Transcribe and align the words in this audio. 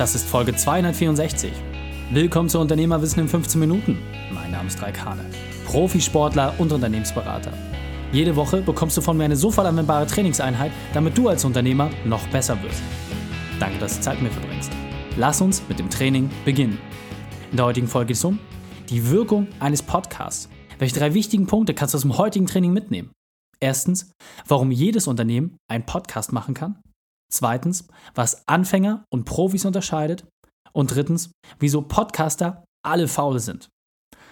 Das 0.00 0.14
ist 0.14 0.26
Folge 0.26 0.56
264. 0.56 1.52
Willkommen 2.10 2.48
zu 2.48 2.58
Unternehmerwissen 2.58 3.20
in 3.20 3.28
15 3.28 3.60
Minuten. 3.60 3.98
Mein 4.32 4.50
Name 4.50 4.66
ist 4.66 4.80
Raik 4.80 5.04
Hane, 5.04 5.26
Profisportler 5.66 6.54
und 6.56 6.72
Unternehmensberater. 6.72 7.52
Jede 8.10 8.34
Woche 8.34 8.62
bekommst 8.62 8.96
du 8.96 9.02
von 9.02 9.18
mir 9.18 9.24
eine 9.24 9.36
sofort 9.36 9.66
anwendbare 9.66 10.06
Trainingseinheit, 10.06 10.72
damit 10.94 11.18
du 11.18 11.28
als 11.28 11.44
Unternehmer 11.44 11.90
noch 12.06 12.26
besser 12.28 12.56
wirst. 12.62 12.80
Danke, 13.58 13.78
dass 13.78 13.96
du 13.96 14.00
Zeit 14.00 14.22
mit 14.22 14.32
mir 14.32 14.40
verbringst. 14.40 14.72
Lass 15.18 15.42
uns 15.42 15.62
mit 15.68 15.78
dem 15.78 15.90
Training 15.90 16.30
beginnen. 16.46 16.78
In 17.50 17.58
der 17.58 17.66
heutigen 17.66 17.86
Folge 17.86 18.06
geht 18.06 18.16
es 18.16 18.24
um 18.24 18.38
die 18.88 19.10
Wirkung 19.10 19.48
eines 19.58 19.82
Podcasts. 19.82 20.48
Welche 20.78 20.98
drei 20.98 21.12
wichtigen 21.12 21.46
Punkte 21.46 21.74
kannst 21.74 21.92
du 21.92 21.96
aus 21.96 22.02
dem 22.02 22.16
heutigen 22.16 22.46
Training 22.46 22.72
mitnehmen? 22.72 23.10
Erstens, 23.60 24.12
warum 24.48 24.70
jedes 24.70 25.06
Unternehmen 25.06 25.58
einen 25.68 25.84
Podcast 25.84 26.32
machen 26.32 26.54
kann. 26.54 26.80
Zweitens, 27.32 27.88
was 28.14 28.46
Anfänger 28.48 29.04
und 29.12 29.24
Profis 29.24 29.64
unterscheidet. 29.64 30.26
Und 30.72 30.94
drittens, 30.94 31.32
wieso 31.58 31.82
Podcaster 31.82 32.64
alle 32.84 33.08
faul 33.08 33.40
sind. 33.40 33.68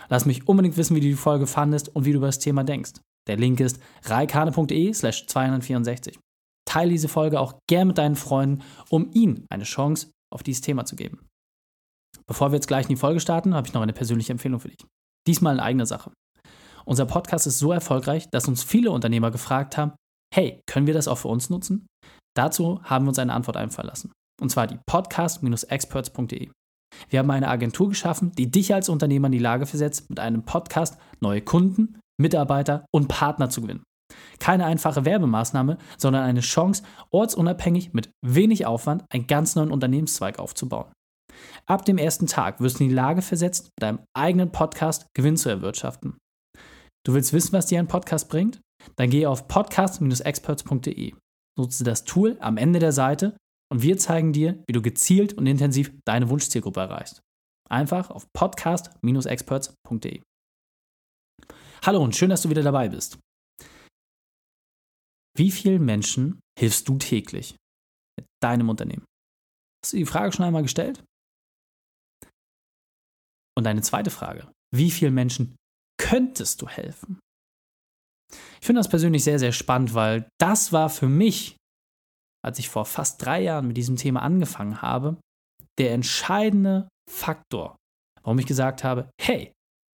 Lass 0.09 0.24
mich 0.24 0.48
unbedingt 0.48 0.77
wissen, 0.77 0.97
wie 0.97 1.01
du 1.01 1.09
die 1.09 1.15
Folge 1.15 1.47
fandest 1.47 1.95
und 1.95 2.05
wie 2.05 2.12
du 2.12 2.19
über 2.19 2.27
das 2.27 2.38
Thema 2.38 2.65
denkst. 2.65 2.93
Der 3.29 3.37
Link 3.37 3.61
ist 3.61 3.79
reikane.de 4.05 4.93
slash 4.95 5.27
264. 5.27 6.19
Teile 6.65 6.91
diese 6.91 7.09
Folge 7.09 7.41
auch 7.41 7.59
gern 7.69 7.88
mit 7.88 7.98
deinen 7.98 8.16
Freunden, 8.16 8.62
um 8.88 9.10
ihnen 9.12 9.46
eine 9.51 9.65
Chance 9.65 10.10
auf 10.33 10.43
dieses 10.43 10.62
Thema 10.62 10.85
zu 10.85 10.96
geben. 10.96 11.27
Bevor 12.27 12.51
wir 12.51 12.57
jetzt 12.57 12.69
gleich 12.69 12.85
in 12.85 12.91
die 12.91 12.96
Folge 12.96 13.21
starten, 13.21 13.55
habe 13.55 13.66
ich 13.66 13.74
noch 13.74 13.83
eine 13.83 13.93
persönliche 13.93 14.33
Empfehlung 14.33 14.60
für 14.60 14.69
dich. 14.69 14.87
Diesmal 15.27 15.55
in 15.55 15.60
eigener 15.60 15.87
Sache. 15.87 16.12
Unser 16.85 17.07
Podcast 17.07 17.46
ist 17.46 17.59
so 17.59 17.73
erfolgreich, 17.73 18.29
dass 18.30 18.49
uns 18.49 18.62
viele 18.62 18.91
Unternehmer 18.91 19.30
gefragt 19.30 19.77
haben, 19.77 19.93
hey, 20.35 20.60
können 20.66 20.87
wir 20.87 20.95
das 20.95 21.09
auch 21.09 21.19
für 21.19 21.29
uns 21.29 21.51
nutzen? 21.51 21.87
Dazu 22.38 22.80
haben 22.84 23.05
wir 23.05 23.09
uns 23.09 23.19
eine 23.19 23.33
Antwort 23.33 23.56
einfallen 23.56 23.88
lassen. 23.88 24.12
Und 24.41 24.51
zwar 24.51 24.69
die 24.69 24.79
podcast-experts.de. 24.87 26.51
Wir 27.10 27.19
haben 27.19 27.30
eine 27.33 27.48
Agentur 27.48 27.88
geschaffen, 27.88 28.30
die 28.30 28.49
dich 28.49 28.73
als 28.73 28.88
Unternehmer 28.88 29.26
in 29.26 29.32
die 29.32 29.40
Lage 29.40 29.66
versetzt, 29.66 30.09
mit 30.09 30.21
einem 30.21 30.45
Podcast 30.45 30.98
neue 31.18 31.43
Kunden, 31.43 31.98
Mitarbeiter 32.16 32.87
und 32.95 33.09
Partner 33.09 33.51
zu 33.51 33.63
gewinnen. 33.63 33.82
Keine 34.38 34.66
einfache 34.66 35.04
Werbemaßnahme, 35.04 35.79
sondern 35.96 36.23
eine 36.23 36.38
Chance, 36.38 36.85
ortsunabhängig 37.10 37.93
mit 37.93 38.10
wenig 38.24 38.66
Aufwand 38.66 39.04
einen 39.10 39.26
ganz 39.26 39.57
neuen 39.57 39.73
Unternehmenszweig 39.73 40.38
aufzubauen. 40.38 40.93
Ab 41.66 41.85
dem 41.87 41.98
ersten 41.98 42.29
Tag 42.29 42.60
wirst 42.60 42.79
du 42.79 42.85
in 42.85 42.91
die 42.91 42.95
Lage 42.95 43.20
versetzt, 43.20 43.65
mit 43.65 43.82
deinem 43.82 43.98
eigenen 44.16 44.52
Podcast 44.52 45.09
Gewinn 45.13 45.37
zu 45.37 45.48
erwirtschaften. 45.48 46.16
Du 47.04 47.15
willst 47.15 47.32
wissen, 47.32 47.52
was 47.52 47.66
dir 47.66 47.80
ein 47.80 47.88
Podcast 47.88 48.29
bringt? 48.29 48.60
Dann 48.95 49.10
gehe 49.10 49.29
auf 49.29 49.48
podcast-experts.de. 49.48 51.15
Nutze 51.59 51.84
das 51.84 52.04
Tool 52.04 52.38
am 52.40 52.56
Ende 52.56 52.78
der 52.78 52.92
Seite 52.92 53.37
und 53.70 53.82
wir 53.82 53.98
zeigen 53.98 54.32
dir, 54.32 54.62
wie 54.66 54.73
du 54.73 54.80
gezielt 54.80 55.34
und 55.34 55.46
intensiv 55.46 55.92
deine 56.06 56.30
Wunschzielgruppe 56.30 56.80
erreichst. 56.80 57.20
Einfach 57.68 58.10
auf 58.10 58.32
podcast-experts.de. 58.32 60.23
Hallo 61.84 62.02
und 62.02 62.16
schön, 62.16 62.30
dass 62.30 62.42
du 62.42 62.51
wieder 62.51 62.62
dabei 62.62 62.88
bist. 62.88 63.18
Wie 65.36 65.50
vielen 65.50 65.84
Menschen 65.84 66.41
hilfst 66.59 66.88
du 66.88 66.97
täglich 66.98 67.56
mit 68.19 68.26
deinem 68.42 68.69
Unternehmen? 68.69 69.04
Hast 69.84 69.92
du 69.92 69.98
die 69.98 70.06
Frage 70.06 70.32
schon 70.32 70.44
einmal 70.44 70.62
gestellt? 70.62 71.04
Und 73.56 73.64
deine 73.64 73.82
zweite 73.82 74.10
Frage, 74.10 74.50
wie 74.75 74.91
vielen 74.91 75.14
Menschen 75.14 75.56
könntest 76.00 76.62
du 76.62 76.69
helfen? 76.69 77.20
Ich 78.60 78.66
finde 78.66 78.81
das 78.81 78.88
persönlich 78.88 79.25
sehr, 79.25 79.38
sehr 79.38 79.53
spannend, 79.53 79.94
weil 79.94 80.28
das 80.38 80.72
war 80.72 80.91
für 80.91 81.09
mich, 81.09 81.56
als 82.44 82.59
ich 82.59 82.69
vor 82.69 82.84
fast 82.84 83.25
drei 83.25 83.43
Jahren 83.43 83.66
mit 83.66 83.76
diesem 83.76 83.97
Thema 83.97 84.22
angefangen 84.22 84.82
habe, 84.82 85.16
der 85.78 85.93
entscheidende 85.93 86.88
Faktor, 87.10 87.76
warum 88.22 88.38
ich 88.38 88.47
gesagt 88.47 88.84
habe, 88.84 89.10
hey, 89.20 89.53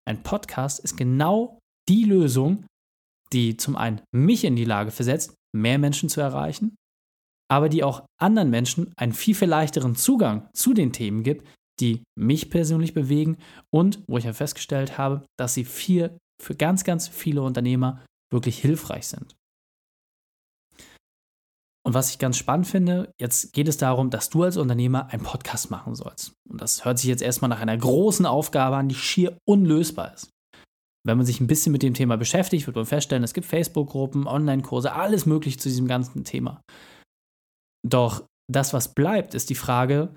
ein 0.08 0.22
Podcast 0.22 0.80
ist 0.80 0.96
genau 0.96 1.58
die 1.88 2.04
Lösung, 2.04 2.66
die 3.32 3.56
zum 3.56 3.76
einen 3.76 4.00
mich 4.14 4.44
in 4.44 4.56
die 4.56 4.64
Lage 4.64 4.91
versetzt, 4.91 5.34
mehr 5.54 5.78
Menschen 5.78 6.09
zu 6.09 6.20
erreichen, 6.20 6.75
aber 7.50 7.69
die 7.69 7.84
auch 7.84 8.04
anderen 8.20 8.50
Menschen 8.50 8.92
einen 8.97 9.12
viel, 9.12 9.34
viel 9.34 9.48
leichteren 9.48 9.94
Zugang 9.94 10.48
zu 10.54 10.75
den 10.75 10.92
Themen 10.92 11.22
gibt, 11.22 11.47
die 11.80 12.03
mich 12.19 12.50
persönlich 12.50 12.94
bewegen 12.94 13.36
und 13.72 14.03
wo 14.06 14.19
ich 14.19 14.25
ja 14.25 14.32
festgestellt 14.32 14.98
habe, 14.98 15.25
dass 15.38 15.54
sie 15.54 15.64
viel, 15.64 16.16
für 16.42 16.54
ganz, 16.54 16.84
ganz 16.84 17.09
viele 17.09 17.42
Unternehmer 17.42 18.04
wirklich 18.34 18.59
hilfreich 18.59 19.06
sind. 19.06 19.34
Und 21.87 21.93
was 21.93 22.11
ich 22.11 22.19
ganz 22.19 22.39
spannend 22.39 22.67
finde, 22.67 23.12
jetzt 23.19 23.53
geht 23.53 23.69
es 23.69 23.77
darum, 23.77 24.09
dass 24.09 24.31
du 24.31 24.43
als 24.43 24.56
Unternehmer 24.56 25.09
einen 25.09 25.22
Podcast 25.22 25.71
machen 25.71 25.95
sollst. 25.95 26.33
Und 26.49 26.61
das 26.61 26.84
hört 26.84 26.99
sich 26.99 27.09
jetzt 27.09 27.22
erstmal 27.22 27.50
nach 27.50 27.61
einer 27.61 27.77
großen 27.77 28.25
Aufgabe 28.25 28.77
an, 28.77 28.89
die 28.89 28.95
schier 28.95 29.39
unlösbar 29.47 30.15
ist. 30.15 30.31
Wenn 31.06 31.19
man 31.19 31.27
sich 31.27 31.41
ein 31.41 31.47
bisschen 31.47 31.72
mit 31.72 31.83
dem 31.83 31.93
Thema 31.93 32.17
beschäftigt, 32.17 32.67
wird 32.67 32.77
man 32.77 32.87
feststellen, 32.87 33.22
es 33.22 33.34
gibt 33.34 33.47
Facebook-Gruppen, 33.47 34.27
Online-Kurse, 34.27 34.95
alles 34.95 35.27
möglich 35.27 35.61
zu 35.61 35.69
diesem 35.69 35.87
ganzen 35.87 36.25
Thema. 36.25 36.62
Doch 37.87 38.25
das, 38.51 38.72
was 38.72 38.95
bleibt, 38.95 39.34
ist 39.34 39.51
die 39.51 39.55
Frage, 39.55 40.16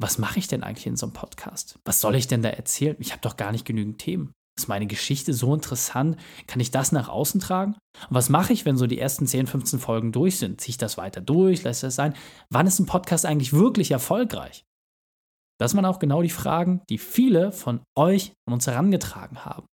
was 0.00 0.18
mache 0.18 0.38
ich 0.38 0.46
denn 0.46 0.62
eigentlich 0.62 0.86
in 0.86 0.96
so 0.96 1.06
einem 1.06 1.12
Podcast? 1.12 1.80
Was 1.84 2.00
soll 2.00 2.14
ich 2.14 2.28
denn 2.28 2.42
da 2.42 2.50
erzählen? 2.50 2.96
Ich 3.00 3.10
habe 3.10 3.22
doch 3.22 3.36
gar 3.36 3.50
nicht 3.50 3.64
genügend 3.64 3.98
Themen. 3.98 4.32
Ist 4.56 4.68
meine 4.68 4.86
Geschichte 4.86 5.32
so 5.32 5.52
interessant? 5.52 6.16
Kann 6.46 6.60
ich 6.60 6.70
das 6.70 6.92
nach 6.92 7.08
außen 7.08 7.40
tragen? 7.40 7.72
Und 8.08 8.14
was 8.14 8.28
mache 8.28 8.52
ich, 8.52 8.64
wenn 8.64 8.76
so 8.76 8.86
die 8.86 8.98
ersten 8.98 9.26
10, 9.26 9.46
15 9.46 9.78
Folgen 9.80 10.12
durch 10.12 10.38
sind? 10.38 10.60
Ziehe 10.60 10.70
ich 10.70 10.78
das 10.78 10.96
weiter 10.96 11.20
durch? 11.20 11.64
Lässt 11.64 11.82
das 11.82 11.96
sein? 11.96 12.14
Wann 12.50 12.66
ist 12.66 12.78
ein 12.78 12.86
Podcast 12.86 13.26
eigentlich 13.26 13.52
wirklich 13.52 13.90
erfolgreich? 13.90 14.64
Das 15.60 15.74
waren 15.74 15.84
auch 15.84 15.98
genau 15.98 16.22
die 16.22 16.30
Fragen, 16.30 16.82
die 16.88 16.98
viele 16.98 17.52
von 17.52 17.80
euch 17.96 18.32
an 18.46 18.54
uns 18.54 18.66
herangetragen 18.66 19.44
haben. 19.44 19.66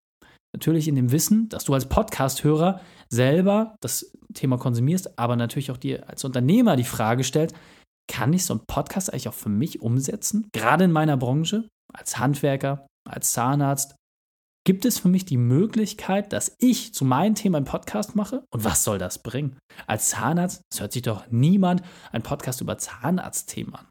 Natürlich 0.53 0.89
in 0.89 0.97
dem 0.97 1.13
Wissen, 1.13 1.49
dass 1.49 1.65
du 1.65 1.75
als 1.75 1.89
Podcast-Hörer 1.89 2.81
selber 3.09 3.77
das 3.81 4.13
Thema 4.35 4.59
konsumierst, 4.59 5.19
aber 5.19 5.37
natürlich 5.37 5.71
auch 5.71 5.77
dir 5.77 6.09
als 6.09 6.25
Unternehmer 6.25 6.77
die 6.77 6.85
Frage 6.85 7.25
stellt, 7.25 7.55
kann 8.09 8.33
ich 8.33 8.45
so 8.45 8.55
einen 8.55 8.65
Podcast 8.67 9.13
eigentlich 9.13 9.29
auch 9.29 9.35
für 9.35 9.49
mich 9.49 9.81
umsetzen? 9.81 10.49
Gerade 10.53 10.85
in 10.85 10.93
meiner 10.93 11.17
Branche, 11.17 11.69
als 11.93 12.19
Handwerker, 12.19 12.87
als 13.09 13.33
Zahnarzt. 13.33 13.95
Gibt 14.65 14.85
es 14.85 14.99
für 14.99 15.09
mich 15.09 15.25
die 15.25 15.39
Möglichkeit, 15.39 16.33
dass 16.33 16.55
ich 16.59 16.93
zu 16.93 17.05
meinem 17.05 17.35
Thema 17.35 17.59
einen 17.59 17.65
Podcast 17.65 18.15
mache? 18.15 18.45
Und 18.51 18.65
was 18.65 18.85
soll 18.85 18.99
das 18.99 19.23
bringen? 19.23 19.59
Als 19.87 20.11
Zahnarzt, 20.11 20.63
es 20.71 20.81
hört 20.81 20.93
sich 20.93 21.03
doch 21.03 21.31
niemand 21.31 21.83
einen 22.13 22.23
Podcast 22.23 22.61
über 22.61 22.77
Zahnarztthemen 22.77 23.75
an. 23.75 23.89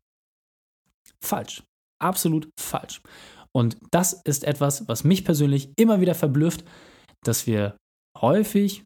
Falsch. 1.24 1.64
Absolut 2.02 2.50
falsch. 2.58 3.02
Und 3.52 3.78
das 3.92 4.14
ist 4.14 4.44
etwas, 4.44 4.88
was 4.88 5.04
mich 5.04 5.26
persönlich 5.26 5.74
immer 5.76 6.02
wieder 6.02 6.16
verblüfft, 6.16 6.64
dass 7.24 7.48
wir 7.48 7.76
häufig 8.18 8.84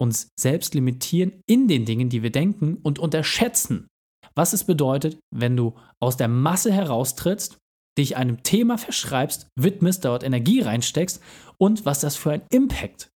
uns 0.00 0.30
selbst 0.38 0.74
limitieren 0.74 1.42
in 1.46 1.68
den 1.68 1.84
Dingen, 1.84 2.08
die 2.08 2.22
wir 2.22 2.32
denken 2.32 2.78
und 2.82 2.98
unterschätzen, 2.98 3.86
was 4.34 4.52
es 4.52 4.64
bedeutet, 4.64 5.18
wenn 5.30 5.56
du 5.56 5.76
aus 6.00 6.16
der 6.16 6.28
Masse 6.28 6.72
heraustrittst, 6.72 7.58
dich 7.98 8.16
einem 8.16 8.42
Thema 8.42 8.78
verschreibst, 8.78 9.48
widmest, 9.56 10.04
dort 10.04 10.22
Energie 10.22 10.60
reinsteckst 10.60 11.22
und 11.58 11.84
was 11.84 12.00
das 12.00 12.16
für 12.16 12.32
einen 12.32 12.46
Impact 12.50 13.10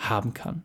haben 0.00 0.32
kann. 0.32 0.64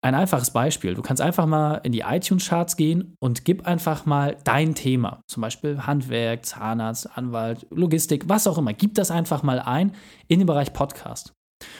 Ein 0.00 0.14
einfaches 0.14 0.52
Beispiel. 0.52 0.94
Du 0.94 1.02
kannst 1.02 1.20
einfach 1.20 1.46
mal 1.46 1.80
in 1.82 1.90
die 1.90 2.00
iTunes-Charts 2.00 2.76
gehen 2.76 3.14
und 3.20 3.44
gib 3.44 3.66
einfach 3.66 4.06
mal 4.06 4.36
dein 4.44 4.76
Thema. 4.76 5.20
Zum 5.26 5.40
Beispiel 5.40 5.86
Handwerk, 5.86 6.46
Zahnarzt, 6.46 7.18
Anwalt, 7.18 7.66
Logistik, 7.70 8.28
was 8.28 8.46
auch 8.46 8.58
immer. 8.58 8.72
Gib 8.72 8.94
das 8.94 9.10
einfach 9.10 9.42
mal 9.42 9.58
ein 9.58 9.92
in 10.28 10.38
den 10.38 10.46
Bereich 10.46 10.72
Podcast. 10.72 11.32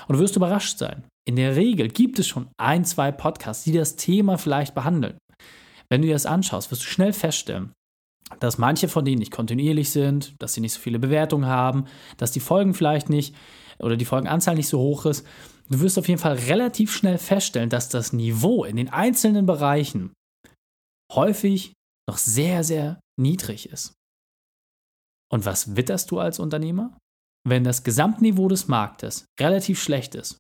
Und 0.09 0.17
du 0.17 0.21
wirst 0.21 0.35
überrascht 0.35 0.79
sein. 0.79 1.05
In 1.29 1.37
der 1.37 1.55
Regel 1.55 1.89
gibt 1.89 2.19
es 2.19 2.27
schon 2.27 2.49
ein, 2.59 2.85
zwei 2.85 3.13
Podcasts, 3.13 3.63
die 3.63 3.73
das 3.73 3.95
Thema 3.95 4.37
vielleicht 4.37 4.75
behandeln. 4.75 5.17
Wenn 5.89 6.03
du 6.03 6.09
dir 6.09 6.15
das 6.15 6.27
anschaust, 6.27 6.71
wirst 6.73 6.83
du 6.83 6.87
schnell 6.87 7.13
feststellen, 7.13 7.73
dass 8.41 8.59
manche 8.59 8.89
von 8.89 9.05
denen 9.05 9.19
nicht 9.19 9.33
kontinuierlich 9.33 9.91
sind, 9.91 10.35
dass 10.39 10.55
sie 10.55 10.61
nicht 10.61 10.75
so 10.75 10.81
viele 10.81 10.99
Bewertungen 10.99 11.47
haben, 11.47 11.87
dass 12.17 12.33
die 12.33 12.41
Folgen 12.41 12.75
vielleicht 12.75 13.09
nicht 13.09 13.35
oder 13.79 13.97
die 13.97 14.05
Folgenanzahl 14.05 14.55
nicht 14.55 14.69
so 14.69 14.79
hoch 14.79 15.07
ist. 15.07 15.27
Du 15.71 15.81
wirst 15.81 15.99
auf 15.99 16.09
jeden 16.09 16.21
Fall 16.21 16.35
relativ 16.35 16.95
schnell 16.95 17.19
feststellen, 17.19 17.71
dass 17.71 17.89
das 17.89 18.13
Niveau 18.13 18.65
in 18.65 18.77
den 18.77 18.89
einzelnen 18.89 19.47
Bereichen 19.47 20.13
häufig 21.13 21.73
noch 22.09 22.19
sehr, 22.19 22.65
sehr 22.65 23.01
niedrig 23.21 23.69
ist. 23.71 23.93
Und 25.31 25.45
was 25.45 25.77
witterst 25.77 26.11
du 26.11 26.19
als 26.19 26.39
Unternehmer? 26.39 26.97
Wenn 27.47 27.65
das 27.65 27.85
Gesamtniveau 27.85 28.49
des 28.49 28.69
Marktes 28.69 29.27
relativ 29.39 29.81
schlecht 29.81 30.15
ist, 30.15 30.39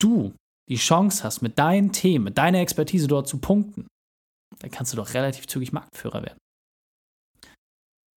du 0.00 0.34
die 0.68 0.76
Chance 0.76 1.24
hast, 1.24 1.40
mit 1.40 1.58
deinen 1.58 1.92
Themen, 1.92 2.26
mit 2.26 2.38
deiner 2.38 2.60
Expertise 2.60 3.08
dort 3.08 3.26
zu 3.26 3.38
punkten, 3.38 3.86
dann 4.60 4.70
kannst 4.70 4.92
du 4.92 4.96
doch 4.96 5.14
relativ 5.14 5.46
zügig 5.46 5.72
Marktführer 5.72 6.22
werden. 6.22 6.38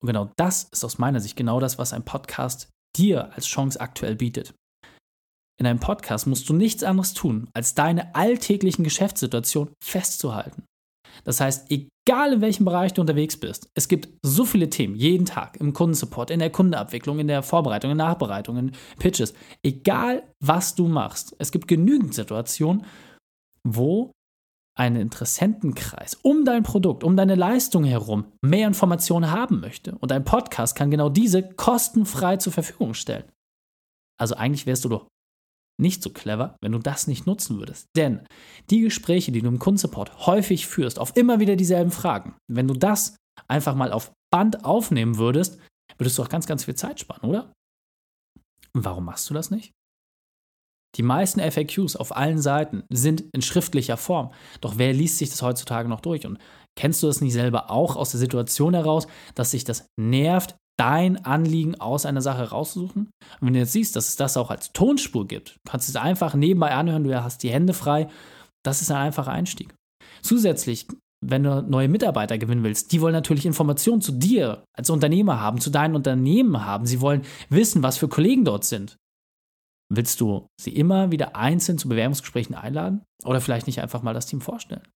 Und 0.02 0.08
genau 0.08 0.32
das 0.36 0.68
ist 0.72 0.84
aus 0.84 0.98
meiner 0.98 1.20
Sicht 1.20 1.36
genau 1.36 1.60
das, 1.60 1.78
was 1.78 1.94
ein 1.94 2.04
Podcast 2.04 2.70
dir 2.98 3.34
als 3.34 3.46
Chance 3.46 3.80
aktuell 3.80 4.16
bietet. 4.16 4.54
In 5.60 5.68
einem 5.68 5.80
Podcast 5.80 6.28
musst 6.28 6.50
du 6.50 6.54
nichts 6.54 6.84
anderes 6.84 7.14
tun, 7.14 7.50
als 7.54 7.76
deine 7.76 8.16
alltäglichen 8.16 8.84
Geschäftssituationen 8.84 9.74
festzuhalten. 9.84 10.64
Das 11.24 11.40
heißt, 11.40 11.70
Egal 12.08 12.34
in 12.34 12.42
welchem 12.42 12.66
Bereich 12.66 12.94
du 12.94 13.02
unterwegs 13.02 13.38
bist. 13.38 13.70
Es 13.76 13.88
gibt 13.88 14.10
so 14.24 14.44
viele 14.44 14.70
Themen, 14.72 14.96
jeden 14.96 15.26
Tag, 15.26 15.58
im 15.58 15.72
Kundensupport, 15.72 16.32
in 16.32 16.40
der 16.40 16.50
Kundenabwicklung, 16.50 17.20
in 17.20 17.28
der 17.28 17.44
Vorbereitung, 17.44 17.92
in 17.92 17.98
der 17.98 18.08
Nachbereitung, 18.08 18.58
in 18.58 18.72
Pitches. 18.98 19.36
Egal, 19.64 20.24
was 20.40 20.74
du 20.74 20.88
machst. 20.88 21.36
Es 21.38 21.52
gibt 21.52 21.68
genügend 21.68 22.16
Situationen, 22.16 22.86
wo 23.64 24.12
ein 24.78 24.96
Interessentenkreis 24.96 26.16
um 26.22 26.46
dein 26.46 26.64
Produkt, 26.64 27.04
um 27.04 27.18
deine 27.18 27.36
Leistung 27.36 27.84
herum 27.84 28.32
mehr 28.42 28.68
Informationen 28.68 29.32
haben 29.32 29.60
möchte. 29.60 29.96
Und 30.00 30.12
ein 30.12 30.24
Podcast 30.24 30.76
kann 30.76 30.92
genau 30.92 31.10
diese 31.10 31.44
kostenfrei 31.44 32.38
zur 32.38 32.54
Verfügung 32.54 32.94
stellen. 32.94 33.26
Also 34.20 34.36
eigentlich 34.36 34.66
wärst 34.66 34.86
du 34.86 34.90
doch 34.90 35.08
nicht 35.80 36.04
so 36.04 36.12
clever, 36.12 36.56
wenn 36.62 36.72
du 36.72 36.80
das 36.80 37.08
nicht 37.08 37.26
nutzen 37.26 37.58
würdest. 37.58 37.88
Denn 37.96 38.26
die 38.70 38.82
Gespräche, 38.82 39.32
die 39.32 39.42
du 39.42 39.48
im 39.48 39.60
Kundensupport 39.60 40.28
häufig 40.28 40.68
führst, 40.68 41.00
auf 41.00 41.18
immer 41.18 41.40
wieder 41.40 41.56
dieselben 41.56 41.92
Fragen, 41.92 42.36
wenn 42.48 42.68
du 42.68 42.76
das 42.76 43.16
einfach 43.48 43.76
mal 43.76 43.92
auf 43.92 44.12
Band 44.32 44.64
aufnehmen 44.64 45.18
würdest, 45.18 45.60
würdest 45.98 46.18
du 46.18 46.24
auch 46.24 46.30
ganz, 46.30 46.46
ganz 46.46 46.66
viel 46.66 46.76
Zeit 46.76 47.00
sparen, 47.00 47.28
oder? 47.28 47.52
Und 48.74 48.86
warum 48.86 49.06
machst 49.06 49.30
du 49.30 49.34
das 49.34 49.52
nicht? 49.52 49.72
Die 50.98 51.04
meisten 51.04 51.40
FAQs 51.40 51.96
auf 51.96 52.16
allen 52.16 52.40
Seiten 52.40 52.84
sind 52.90 53.24
in 53.34 53.42
schriftlicher 53.42 53.98
Form. 53.98 54.32
Doch 54.60 54.78
wer 54.78 54.94
liest 54.94 55.18
sich 55.18 55.30
das 55.30 55.42
heutzutage 55.42 55.88
noch 55.88 56.02
durch? 56.02 56.26
Und 56.26 56.38
kennst 56.78 57.02
du 57.02 57.08
das 57.08 57.22
nicht 57.22 57.34
selber 57.34 57.72
auch 57.72 57.96
aus 57.96 58.12
der 58.12 58.20
Situation 58.20 58.74
heraus, 58.74 59.08
dass 59.36 59.52
sich 59.52 59.64
das 59.64 59.86
nervt, 60.00 60.56
dein 60.78 61.24
Anliegen 61.26 61.80
aus 61.80 62.06
einer 62.06 62.22
Sache 62.22 62.50
rauszusuchen? 62.50 63.04
Und 63.06 63.48
wenn 63.48 63.54
du 63.54 63.60
jetzt 63.60 63.74
siehst, 63.74 63.96
dass 63.96 64.10
es 64.10 64.16
das 64.18 64.36
auch 64.36 64.52
als 64.52 64.74
Tonspur 64.74 65.28
gibt, 65.28 65.56
kannst 65.68 65.88
du 65.88 65.92
es 65.92 65.96
einfach 65.96 66.34
nebenbei 66.34 66.72
anhören, 66.72 67.04
du 67.04 67.24
hast 67.24 67.44
die 67.44 67.52
Hände 67.52 67.74
frei. 67.74 68.10
Das 68.64 68.82
ist 68.82 68.92
ein 68.92 68.98
einfacher 68.98 69.32
Einstieg. 69.32 69.74
Zusätzlich, 70.22 70.88
wenn 71.26 71.44
du 71.44 71.62
neue 71.62 71.88
Mitarbeiter 71.88 72.38
gewinnen 72.38 72.64
willst, 72.64 72.92
die 72.92 73.00
wollen 73.00 73.14
natürlich 73.14 73.46
Informationen 73.46 74.02
zu 74.02 74.12
dir 74.12 74.64
als 74.76 74.90
Unternehmer 74.90 75.40
haben, 75.40 75.62
zu 75.62 75.70
deinem 75.70 75.96
Unternehmen 75.96 76.66
haben. 76.66 76.86
Sie 76.86 77.00
wollen 77.00 77.22
wissen, 77.50 77.82
was 77.82 77.98
für 77.98 78.08
Kollegen 78.08 78.44
dort 78.44 78.66
sind. 78.66 78.98
Willst 79.94 80.22
du 80.22 80.48
sie 80.58 80.74
immer 80.74 81.12
wieder 81.12 81.36
einzeln 81.36 81.78
zu 81.78 81.90
Bewerbungsgesprächen 81.90 82.56
einladen? 82.56 83.04
Oder 83.26 83.42
vielleicht 83.42 83.68
nicht 83.68 83.82
einfach 83.82 84.02
mal 84.02 84.14
das 84.14 84.26
Team 84.26 84.40
vorstellen? 84.40 84.88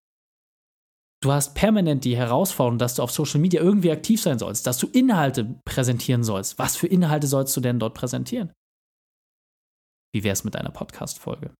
Du 1.22 1.34
hast 1.34 1.54
permanent 1.54 2.06
die 2.06 2.16
Herausforderung, 2.16 2.78
dass 2.78 2.96
du 2.96 3.04
auf 3.04 3.12
Social 3.12 3.42
Media 3.42 3.60
irgendwie 3.60 3.92
aktiv 3.92 4.22
sein 4.22 4.40
sollst, 4.40 4.66
dass 4.68 4.78
du 4.78 4.88
Inhalte 4.88 5.60
präsentieren 5.66 6.24
sollst. 6.24 6.60
Was 6.60 6.78
für 6.78 6.88
Inhalte 6.88 7.28
sollst 7.28 7.58
du 7.58 7.62
denn 7.62 7.78
dort 7.78 7.94
präsentieren? 7.94 8.54
Wie 10.14 10.24
wäre 10.24 10.32
es 10.32 10.46
mit 10.46 10.56
einer 10.56 10.72
Podcast-Folge? 10.72 11.54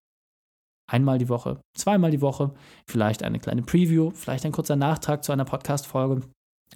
Einmal 0.90 1.18
die 1.18 1.28
Woche, 1.28 1.60
zweimal 1.76 2.12
die 2.12 2.22
Woche, 2.22 2.54
vielleicht 2.88 3.22
eine 3.22 3.40
kleine 3.40 3.64
Preview, 3.64 4.12
vielleicht 4.12 4.46
ein 4.46 4.54
kurzer 4.54 4.78
Nachtrag 4.78 5.26
zu 5.26 5.34
einer 5.34 5.46
Podcast-Folge. 5.46 6.22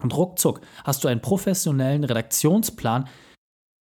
Und 0.01 0.17
ruckzuck 0.17 0.59
hast 0.83 1.05
du 1.05 1.07
einen 1.07 1.21
professionellen 1.21 2.03
Redaktionsplan, 2.03 3.07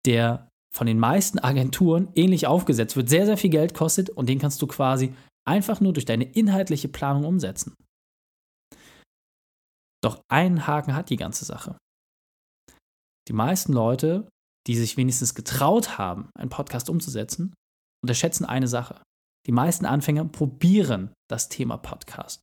der 0.05 0.47
von 0.77 0.87
den 0.87 0.99
meisten 0.99 1.39
Agenturen 1.39 2.09
ähnlich 2.15 2.45
aufgesetzt 2.45 2.95
wird, 2.95 3.09
sehr, 3.09 3.25
sehr 3.25 3.37
viel 3.37 3.49
Geld 3.49 3.73
kostet 3.73 4.11
und 4.11 4.29
den 4.29 4.37
kannst 4.37 4.61
du 4.61 4.67
quasi 4.67 5.13
einfach 5.47 5.81
nur 5.81 5.91
durch 5.91 6.05
deine 6.05 6.23
inhaltliche 6.23 6.87
Planung 6.87 7.25
umsetzen. 7.25 7.73
Doch 10.03 10.21
einen 10.31 10.67
Haken 10.67 10.93
hat 10.93 11.09
die 11.09 11.17
ganze 11.17 11.45
Sache. 11.45 11.77
Die 13.27 13.33
meisten 13.33 13.73
Leute, 13.73 14.29
die 14.67 14.75
sich 14.75 14.97
wenigstens 14.97 15.33
getraut 15.33 15.97
haben, 15.97 16.29
einen 16.37 16.51
Podcast 16.51 16.89
umzusetzen, 16.89 17.55
unterschätzen 18.03 18.45
eine 18.45 18.67
Sache. 18.67 19.01
Die 19.47 19.51
meisten 19.51 19.85
Anfänger 19.85 20.25
probieren 20.25 21.11
das 21.27 21.49
Thema 21.49 21.77
Podcast. 21.77 22.41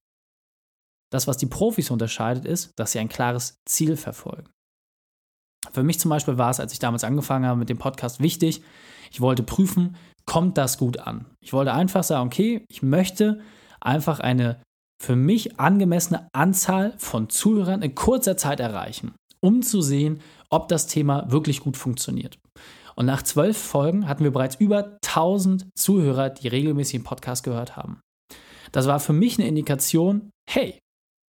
Das, 1.13 1.29
was 1.29 1.37
die 1.37 1.47
Profis 1.47 1.91
unterscheidet, 1.91 2.45
ist, 2.45 2.73
dass 2.77 2.93
sie 2.93 2.99
ein 2.99 3.09
klares 3.09 3.55
Ziel 3.69 3.97
verfolgen. 3.97 4.51
Für 5.73 5.83
mich 5.83 5.99
zum 5.99 6.11
Beispiel 6.11 6.39
war 6.39 6.51
es, 6.51 6.61
als 6.61 6.73
ich 6.73 6.79
damals 6.79 7.05
angefangen 7.05 7.47
habe 7.47 7.59
mit 7.59 7.69
dem 7.69 7.79
Podcast, 7.79 8.21
wichtig, 8.21 8.63
ich 9.11 9.21
wollte 9.21 9.43
prüfen, 9.43 9.97
kommt 10.27 10.59
das 10.59 10.79
gut 10.79 10.99
an? 10.99 11.27
Ich 11.41 11.53
wollte 11.53 11.73
einfach 11.73 12.03
sagen, 12.03 12.27
okay, 12.27 12.65
ich 12.69 12.83
möchte 12.83 13.41
einfach 13.81 14.21
eine 14.21 14.61
für 15.03 15.17
mich 15.17 15.61
angemessene 15.61 16.29
Anzahl 16.33 16.95
von 16.97 17.29
Zuhörern 17.29 17.83
in 17.83 17.95
kurzer 17.95 18.37
Zeit 18.37 18.61
erreichen, 18.61 19.13
um 19.41 19.63
zu 19.63 19.83
sehen, 19.83 20.21
ob 20.51 20.69
das 20.69 20.87
Thema 20.87 21.31
wirklich 21.31 21.61
gut 21.61 21.77
funktioniert. 21.77 22.39
Und 22.97 23.07
nach 23.07 23.23
zwölf 23.23 23.59
Folgen 23.59 24.09
hatten 24.09 24.25
wir 24.25 24.33
bereits 24.33 24.57
über 24.57 24.97
1000 25.05 25.67
Zuhörer, 25.77 26.31
die 26.31 26.49
regelmäßig 26.49 27.01
den 27.01 27.05
Podcast 27.05 27.45
gehört 27.45 27.77
haben. 27.77 28.01
Das 28.73 28.87
war 28.87 29.01
für 29.01 29.13
mich 29.13 29.39
eine 29.39 29.49
Indikation, 29.49 30.31
hey, 30.49 30.79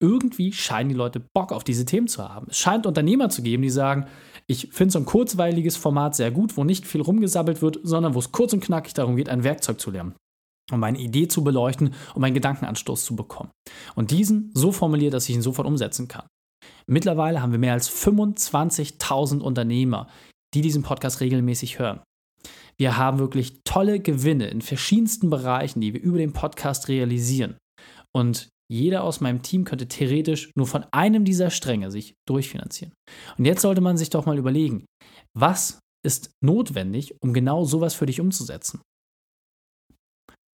irgendwie 0.00 0.52
scheinen 0.52 0.88
die 0.88 0.94
Leute 0.94 1.20
Bock 1.34 1.52
auf 1.52 1.64
diese 1.64 1.84
Themen 1.84 2.08
zu 2.08 2.28
haben. 2.28 2.46
Es 2.50 2.58
scheint 2.58 2.86
Unternehmer 2.86 3.30
zu 3.30 3.42
geben, 3.42 3.62
die 3.62 3.70
sagen, 3.70 4.06
ich 4.46 4.68
finde 4.72 4.92
so 4.92 4.98
ein 4.98 5.04
kurzweiliges 5.04 5.76
Format 5.76 6.14
sehr 6.14 6.30
gut, 6.30 6.56
wo 6.56 6.64
nicht 6.64 6.86
viel 6.86 7.00
rumgesabbelt 7.00 7.60
wird, 7.62 7.80
sondern 7.82 8.14
wo 8.14 8.18
es 8.18 8.32
kurz 8.32 8.52
und 8.52 8.64
knackig 8.64 8.94
darum 8.94 9.16
geht, 9.16 9.28
ein 9.28 9.44
Werkzeug 9.44 9.80
zu 9.80 9.90
lernen, 9.90 10.14
um 10.72 10.82
eine 10.84 10.98
Idee 10.98 11.28
zu 11.28 11.42
beleuchten, 11.44 11.94
um 12.14 12.24
einen 12.24 12.34
Gedankenanstoß 12.34 13.04
zu 13.04 13.16
bekommen. 13.16 13.50
Und 13.94 14.10
diesen 14.10 14.50
so 14.54 14.72
formuliert, 14.72 15.14
dass 15.14 15.28
ich 15.28 15.34
ihn 15.34 15.42
sofort 15.42 15.66
umsetzen 15.66 16.08
kann. 16.08 16.26
Mittlerweile 16.86 17.42
haben 17.42 17.52
wir 17.52 17.58
mehr 17.58 17.74
als 17.74 17.90
25.000 17.90 19.40
Unternehmer, 19.40 20.08
die 20.54 20.62
diesen 20.62 20.82
Podcast 20.82 21.20
regelmäßig 21.20 21.78
hören. 21.78 22.00
Wir 22.78 22.96
haben 22.96 23.18
wirklich 23.18 23.60
tolle 23.64 24.00
Gewinne 24.00 24.48
in 24.48 24.62
verschiedensten 24.62 25.28
Bereichen, 25.30 25.80
die 25.80 25.92
wir 25.92 26.00
über 26.00 26.18
den 26.18 26.32
Podcast 26.32 26.88
realisieren. 26.88 27.58
Und 28.14 28.48
jeder 28.70 29.02
aus 29.02 29.20
meinem 29.20 29.42
Team 29.42 29.64
könnte 29.64 29.88
theoretisch 29.88 30.50
nur 30.54 30.66
von 30.66 30.84
einem 30.92 31.24
dieser 31.24 31.50
Stränge 31.50 31.90
sich 31.90 32.14
durchfinanzieren. 32.28 32.92
Und 33.38 33.44
jetzt 33.44 33.62
sollte 33.62 33.80
man 33.80 33.96
sich 33.96 34.10
doch 34.10 34.26
mal 34.26 34.38
überlegen, 34.38 34.84
was 35.36 35.80
ist 36.04 36.30
notwendig, 36.44 37.14
um 37.22 37.32
genau 37.32 37.64
sowas 37.64 37.94
für 37.94 38.06
dich 38.06 38.20
umzusetzen? 38.20 38.82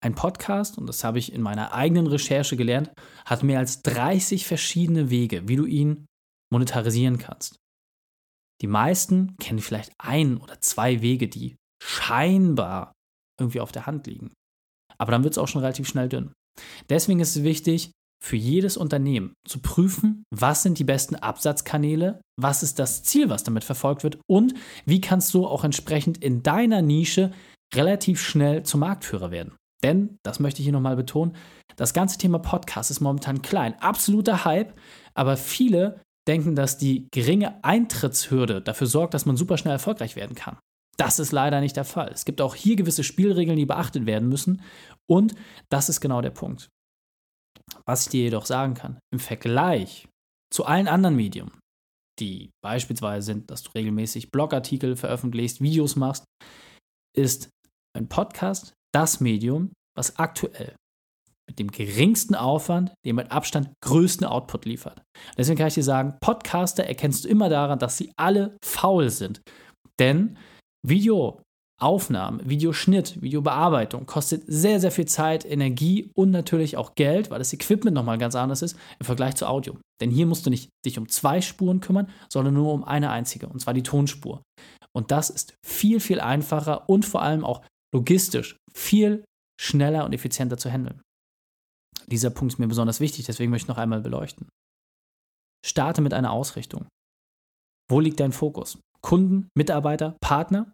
Ein 0.04 0.16
Podcast, 0.16 0.78
und 0.78 0.88
das 0.88 1.04
habe 1.04 1.20
ich 1.20 1.32
in 1.32 1.42
meiner 1.42 1.74
eigenen 1.74 2.08
Recherche 2.08 2.58
gelernt, 2.58 2.92
hat 3.26 3.44
mehr 3.44 3.60
als 3.60 3.82
30 3.84 4.46
verschiedene 4.46 5.10
Wege, 5.10 5.48
wie 5.48 5.56
du 5.56 5.66
ihn 5.66 6.08
monetarisieren 6.52 7.18
kannst. 7.18 7.56
Die 8.62 8.68
meisten 8.68 9.36
kennen 9.38 9.60
vielleicht 9.60 9.92
ein 10.00 10.38
oder 10.38 10.60
zwei 10.60 11.02
Wege, 11.02 11.28
die 11.28 11.56
scheinbar 11.82 12.94
irgendwie 13.40 13.60
auf 13.60 13.72
der 13.72 13.86
Hand 13.86 14.08
liegen. 14.08 14.34
Aber 14.98 15.12
dann 15.12 15.24
wird 15.24 15.34
es 15.34 15.38
auch 15.38 15.48
schon 15.48 15.62
relativ 15.62 15.88
schnell 15.88 16.10
dünn. 16.10 16.34
Deswegen 16.90 17.20
ist 17.20 17.36
es 17.36 17.44
wichtig, 17.44 17.92
für 18.24 18.36
jedes 18.36 18.78
Unternehmen 18.78 19.34
zu 19.48 19.60
prüfen, 19.60 20.24
was 20.30 20.64
sind 20.64 20.78
die 20.78 20.84
besten 20.84 21.16
Absatzkanäle, 21.16 22.22
was 22.40 22.64
ist 22.64 22.78
das 22.80 23.04
Ziel, 23.04 23.30
was 23.30 23.44
damit 23.44 23.64
verfolgt 23.64 24.04
wird 24.04 24.20
und 24.28 24.54
wie 24.86 25.02
kannst 25.02 25.34
du 25.34 25.48
auch 25.48 25.64
entsprechend 25.64 26.20
in 26.20 26.44
deiner 26.44 26.82
Nische 26.82 27.32
relativ 27.74 28.22
schnell 28.22 28.64
zum 28.64 28.82
Marktführer 28.82 29.32
werden. 29.32 29.56
Denn, 29.84 30.18
das 30.24 30.40
möchte 30.40 30.60
ich 30.60 30.66
hier 30.66 30.74
nochmal 30.74 30.96
betonen, 30.96 31.36
das 31.76 31.94
ganze 31.94 32.20
Thema 32.20 32.38
Podcast 32.38 32.92
ist 32.92 33.00
momentan 33.00 33.42
klein, 33.42 33.74
absoluter 33.80 34.46
Hype, 34.46 34.74
aber 35.16 35.38
viele 35.38 36.02
denken, 36.28 36.56
dass 36.56 36.78
die 36.78 37.08
geringe 37.12 37.64
Eintrittshürde 37.64 38.62
dafür 38.62 38.86
sorgt, 38.86 39.16
dass 39.16 39.26
man 39.26 39.38
super 39.38 39.58
schnell 39.58 39.74
erfolgreich 39.74 40.16
werden 40.16 40.36
kann. 40.36 40.60
Das 40.98 41.18
ist 41.18 41.32
leider 41.32 41.62
nicht 41.62 41.76
der 41.76 41.86
Fall. 41.86 42.12
Es 42.14 42.26
gibt 42.26 42.42
auch 42.42 42.54
hier 42.54 42.76
gewisse 42.76 43.04
Spielregeln, 43.04 43.58
die 43.58 43.66
beachtet 43.66 44.06
werden 44.06 44.30
müssen 44.30 44.62
und 45.10 45.34
das 45.70 45.90
ist 45.90 46.00
genau 46.02 46.22
der 46.22 46.30
Punkt. 46.30 46.70
Was 47.86 48.04
ich 48.04 48.10
dir 48.10 48.24
jedoch 48.24 48.46
sagen 48.46 48.74
kann, 48.74 49.00
im 49.14 49.20
Vergleich 49.20 50.08
zu 50.54 50.66
allen 50.66 50.88
anderen 50.88 51.16
Medien, 51.16 51.52
die 52.20 52.52
beispielsweise 52.64 53.26
sind, 53.26 53.50
dass 53.50 53.64
du 53.64 53.72
regelmäßig 53.72 54.32
Blogartikel 54.32 54.96
veröffentlichst, 54.96 55.62
Videos 55.62 55.96
machst, 55.96 56.26
ist 57.18 57.50
ein 57.98 58.08
Podcast 58.08 58.74
das 58.94 59.20
Medium, 59.20 59.72
was 59.96 60.18
aktuell 60.18 60.76
mit 61.50 61.60
dem 61.60 61.72
geringsten 61.72 62.36
Aufwand, 62.36 62.94
dem 63.06 63.18
mit 63.18 63.32
Abstand 63.32 63.74
größten 63.84 64.26
Output 64.26 64.66
liefert. 64.66 65.02
Deswegen 65.38 65.58
kann 65.58 65.68
ich 65.68 65.74
dir 65.74 65.84
sagen, 65.84 66.18
Podcaster 66.22 66.86
erkennst 66.86 67.26
du 67.26 67.30
immer 67.30 67.50
daran, 67.50 67.80
dass 67.80 67.98
sie 67.98 68.12
alle 68.18 68.56
faul 68.64 69.10
sind. 69.10 69.42
Denn 70.00 70.38
Video 70.88 71.42
Aufnahmen, 71.82 72.48
Videoschnitt, 72.48 73.22
Videobearbeitung 73.22 74.06
kostet 74.06 74.44
sehr, 74.46 74.80
sehr 74.80 74.92
viel 74.92 75.08
Zeit, 75.08 75.46
Energie 75.46 76.12
und 76.14 76.30
natürlich 76.30 76.78
auch 76.78 76.94
Geld, 76.94 77.32
weil 77.32 77.40
das 77.40 77.54
Equipment 77.54 77.96
nochmal 77.96 78.20
ganz 78.20 78.36
anders 78.36 78.62
ist 78.62 78.78
im 79.00 79.06
Vergleich 79.06 79.36
zu 79.36 79.48
Audio. 79.48 79.78
Denn 80.00 80.12
hier 80.12 80.28
musst 80.28 80.46
du 80.46 80.52
nicht 80.52 80.70
dich 80.86 81.00
um 81.00 81.10
zwei 81.10 81.42
Spuren 81.42 81.80
kümmern, 81.80 82.10
sondern 82.30 82.54
nur 82.54 82.72
um 82.72 82.84
eine 82.84 83.10
einzige, 83.10 83.48
und 83.48 83.60
zwar 83.60 83.74
die 83.74 83.84
Tonspur. 83.84 84.44
Und 84.96 85.10
das 85.10 85.30
ist 85.32 85.56
viel, 85.66 86.00
viel 86.00 86.20
einfacher 86.20 86.88
und 86.88 87.04
vor 87.04 87.24
allem 87.24 87.44
auch 87.44 87.64
logistisch 87.94 88.58
viel 88.74 89.26
schneller 89.60 90.06
und 90.06 90.14
effizienter 90.14 90.58
zu 90.58 90.70
handeln. 90.70 91.02
Dieser 92.08 92.30
Punkt 92.30 92.54
ist 92.54 92.60
mir 92.60 92.68
besonders 92.68 93.00
wichtig, 93.00 93.26
deswegen 93.26 93.50
möchte 93.50 93.66
ich 93.66 93.70
noch 93.70 93.78
einmal 93.78 94.02
beleuchten. 94.02 94.50
Starte 95.66 96.02
mit 96.02 96.14
einer 96.14 96.32
Ausrichtung. 96.32 96.88
Wo 97.90 98.00
liegt 98.00 98.20
dein 98.20 98.32
Fokus? 98.32 98.80
Kunden, 99.02 99.50
Mitarbeiter, 99.56 100.16
Partner 100.22 100.74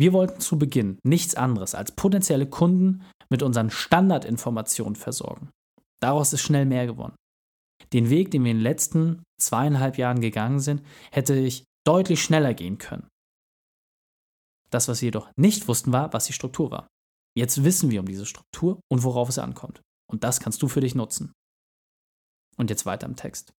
wir 0.00 0.14
wollten 0.14 0.40
zu 0.40 0.58
Beginn 0.58 0.98
nichts 1.04 1.34
anderes 1.34 1.74
als 1.74 1.92
potenzielle 1.92 2.48
Kunden 2.48 3.02
mit 3.28 3.42
unseren 3.42 3.68
Standardinformationen 3.68 4.96
versorgen. 4.96 5.50
Daraus 6.00 6.32
ist 6.32 6.40
schnell 6.40 6.64
mehr 6.64 6.86
geworden. 6.86 7.14
Den 7.92 8.08
Weg, 8.08 8.30
den 8.30 8.44
wir 8.44 8.50
in 8.50 8.56
den 8.56 8.62
letzten 8.62 9.22
zweieinhalb 9.38 9.98
Jahren 9.98 10.22
gegangen 10.22 10.58
sind, 10.58 10.82
hätte 11.12 11.34
ich 11.34 11.64
deutlich 11.86 12.22
schneller 12.22 12.54
gehen 12.54 12.78
können. 12.78 13.08
Das, 14.70 14.88
was 14.88 15.02
wir 15.02 15.08
jedoch 15.08 15.30
nicht 15.36 15.68
wussten, 15.68 15.92
war, 15.92 16.12
was 16.14 16.24
die 16.24 16.32
Struktur 16.32 16.70
war. 16.70 16.88
Jetzt 17.36 17.62
wissen 17.62 17.90
wir 17.90 18.00
um 18.00 18.06
diese 18.06 18.24
Struktur 18.24 18.80
und 18.90 19.02
worauf 19.02 19.28
es 19.28 19.38
ankommt. 19.38 19.82
Und 20.10 20.24
das 20.24 20.40
kannst 20.40 20.62
du 20.62 20.68
für 20.68 20.80
dich 20.80 20.94
nutzen. 20.94 21.32
Und 22.56 22.70
jetzt 22.70 22.86
weiter 22.86 23.06
im 23.06 23.16
Text. 23.16 23.52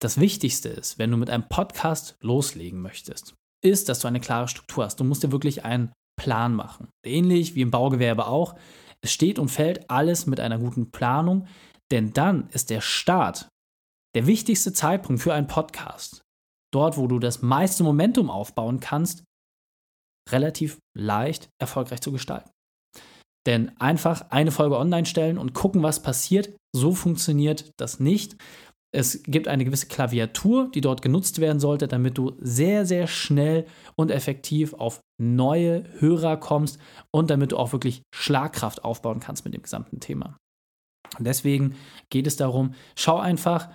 Das 0.00 0.18
Wichtigste 0.18 0.70
ist, 0.70 0.98
wenn 0.98 1.10
du 1.10 1.18
mit 1.18 1.28
einem 1.28 1.48
Podcast 1.48 2.16
loslegen 2.20 2.80
möchtest, 2.80 3.34
ist, 3.62 3.88
dass 3.88 4.00
du 4.00 4.08
eine 4.08 4.20
klare 4.20 4.48
Struktur 4.48 4.84
hast. 4.84 5.00
Du 5.00 5.04
musst 5.04 5.22
dir 5.22 5.32
wirklich 5.32 5.64
einen 5.64 5.92
Plan 6.18 6.54
machen. 6.54 6.88
Ähnlich 7.04 7.54
wie 7.54 7.62
im 7.62 7.70
Baugewerbe 7.70 8.26
auch. 8.26 8.54
Es 9.00 9.12
steht 9.12 9.38
und 9.38 9.48
fällt 9.48 9.90
alles 9.90 10.26
mit 10.26 10.40
einer 10.40 10.58
guten 10.58 10.90
Planung, 10.90 11.46
denn 11.90 12.12
dann 12.12 12.48
ist 12.50 12.70
der 12.70 12.80
Start 12.80 13.48
der 14.14 14.26
wichtigste 14.26 14.72
Zeitpunkt 14.72 15.22
für 15.22 15.34
einen 15.34 15.46
Podcast. 15.46 16.22
Dort, 16.72 16.96
wo 16.96 17.06
du 17.06 17.18
das 17.18 17.42
meiste 17.42 17.84
Momentum 17.84 18.30
aufbauen 18.30 18.80
kannst, 18.80 19.24
relativ 20.30 20.78
leicht 20.96 21.48
erfolgreich 21.60 22.00
zu 22.00 22.12
gestalten. 22.12 22.50
Denn 23.46 23.78
einfach 23.78 24.30
eine 24.30 24.50
Folge 24.50 24.76
online 24.76 25.06
stellen 25.06 25.38
und 25.38 25.54
gucken, 25.54 25.82
was 25.82 26.02
passiert, 26.02 26.56
so 26.74 26.94
funktioniert 26.94 27.70
das 27.78 28.00
nicht. 28.00 28.36
Es 28.94 29.22
gibt 29.24 29.48
eine 29.48 29.64
gewisse 29.64 29.88
Klaviatur, 29.88 30.70
die 30.74 30.80
dort 30.80 31.02
genutzt 31.02 31.40
werden 31.40 31.60
sollte, 31.60 31.88
damit 31.88 32.16
du 32.16 32.36
sehr, 32.38 32.86
sehr 32.86 33.06
schnell 33.06 33.66
und 33.96 34.10
effektiv 34.10 34.74
auf 34.74 35.00
neue 35.20 35.84
Hörer 35.98 36.36
kommst 36.36 36.78
und 37.10 37.30
damit 37.30 37.52
du 37.52 37.56
auch 37.56 37.72
wirklich 37.72 38.02
Schlagkraft 38.14 38.84
aufbauen 38.84 39.20
kannst 39.20 39.44
mit 39.44 39.54
dem 39.54 39.62
gesamten 39.62 40.00
Thema. 40.00 40.36
Und 41.18 41.26
deswegen 41.26 41.74
geht 42.10 42.26
es 42.26 42.36
darum, 42.36 42.74
schau 42.96 43.18
einfach, 43.18 43.68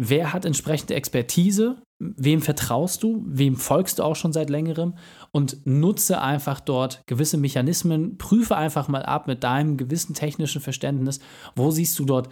wer 0.00 0.32
hat 0.32 0.44
entsprechende 0.44 0.94
Expertise, 0.94 1.82
wem 1.98 2.42
vertraust 2.42 3.02
du, 3.02 3.24
wem 3.26 3.56
folgst 3.56 3.98
du 3.98 4.02
auch 4.02 4.16
schon 4.16 4.32
seit 4.32 4.50
längerem 4.50 4.96
und 5.32 5.64
nutze 5.66 6.20
einfach 6.20 6.60
dort 6.60 7.02
gewisse 7.06 7.36
Mechanismen, 7.36 8.18
prüfe 8.18 8.56
einfach 8.56 8.88
mal 8.88 9.04
ab 9.04 9.26
mit 9.26 9.44
deinem 9.44 9.76
gewissen 9.76 10.14
technischen 10.14 10.60
Verständnis, 10.60 11.20
wo 11.54 11.70
siehst 11.70 11.98
du 11.98 12.04
dort 12.04 12.28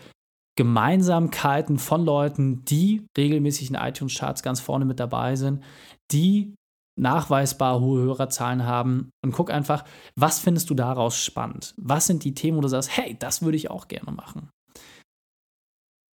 Gemeinsamkeiten 0.57 1.79
von 1.79 2.05
Leuten, 2.05 2.65
die 2.65 3.07
regelmäßig 3.17 3.71
in 3.71 3.77
iTunes-Charts 3.77 4.43
ganz 4.43 4.61
vorne 4.61 4.85
mit 4.85 5.01
dabei 5.01 5.37
sind, 5.37 5.63
die 6.11 6.55
nachweisbar 7.01 7.81
hohe 7.81 8.03
Hörerzahlen 8.03 8.67
haben 8.67 9.11
und 9.25 9.33
guck 9.33 9.51
einfach, 9.51 9.85
was 10.15 10.39
findest 10.39 10.69
du 10.69 10.75
daraus 10.75 11.17
spannend? 11.17 11.75
Was 11.79 12.07
sind 12.07 12.25
die 12.25 12.35
Themen, 12.35 12.59
wo 12.59 12.61
du 12.61 12.69
sagst, 12.69 12.95
hey, 12.95 13.17
das 13.19 13.41
würde 13.41 13.57
ich 13.57 13.71
auch 13.71 13.89
gerne 13.89 14.13
machen? 14.13 14.51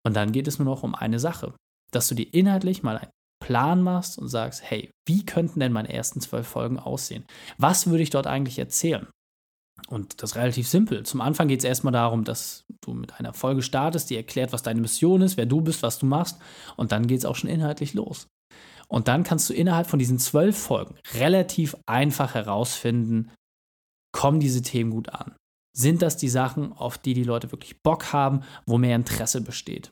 Und 0.06 0.16
dann 0.16 0.32
geht 0.32 0.48
es 0.48 0.58
nur 0.58 0.66
noch 0.66 0.84
um 0.84 0.96
eine 0.96 1.20
Sache, 1.20 1.54
dass 1.92 2.08
du 2.08 2.16
dir 2.16 2.34
inhaltlich 2.34 2.82
mal 2.82 2.98
einen 2.98 3.12
Plan 3.44 3.82
machst 3.82 4.18
und 4.18 4.30
sagst, 4.30 4.64
hey, 4.64 4.90
wie 5.08 5.26
könnten 5.26 5.60
denn 5.60 5.74
meine 5.74 5.92
ersten 5.92 6.22
zwölf 6.22 6.48
Folgen 6.48 6.80
aussehen? 6.80 7.26
Was 7.58 7.88
würde 7.88 8.04
ich 8.04 8.10
dort 8.10 8.28
eigentlich 8.28 8.58
erzählen? 8.58 9.08
Und 9.90 10.22
das 10.22 10.32
ist 10.32 10.36
relativ 10.36 10.68
simpel. 10.68 11.04
Zum 11.04 11.20
Anfang 11.20 11.48
geht 11.48 11.60
es 11.60 11.66
erstmal 11.66 11.94
darum, 11.94 12.24
dass 12.24 12.64
du 12.82 12.94
mit 12.94 13.20
einer 13.20 13.34
Folge 13.34 13.64
startest, 13.64 14.10
die 14.10 14.16
erklärt, 14.16 14.54
was 14.54 14.62
deine 14.62 14.82
Mission 14.82 15.24
ist, 15.24 15.36
wer 15.36 15.48
du 15.48 15.62
bist, 15.62 15.82
was 15.82 15.98
du 15.98 16.06
machst. 16.06 16.40
Und 16.78 16.92
dann 16.92 17.08
geht 17.08 17.20
es 17.20 17.26
auch 17.26 17.36
schon 17.36 17.50
inhaltlich 17.50 17.96
los. 17.96 18.28
Und 18.88 19.08
dann 19.08 19.24
kannst 19.24 19.50
du 19.50 19.54
innerhalb 19.54 19.88
von 19.88 19.98
diesen 19.98 20.20
zwölf 20.20 20.58
Folgen 20.58 20.96
relativ 21.14 21.76
einfach 21.88 22.36
herausfinden, 22.36 23.32
kommen 24.12 24.40
diese 24.40 24.62
Themen 24.62 24.92
gut 24.92 25.10
an? 25.10 25.36
Sind 25.76 26.02
das 26.02 26.18
die 26.18 26.30
Sachen, 26.30 26.74
auf 26.74 26.98
die 26.98 27.14
die 27.14 27.24
Leute 27.24 27.52
wirklich 27.52 27.82
Bock 27.82 28.14
haben, 28.14 28.44
wo 28.66 28.78
mehr 28.78 28.96
Interesse 28.96 29.42
besteht? 29.42 29.92